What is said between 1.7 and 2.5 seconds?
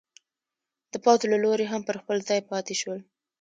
پر خپل ځای